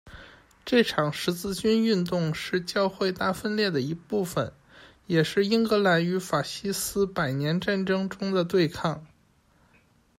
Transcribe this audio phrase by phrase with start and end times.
[0.65, 4.51] 这场十字军运动是教会大分裂的一部份，
[5.05, 6.43] 也是英格兰与法兰
[6.73, 9.05] 西百年战争中的对抗。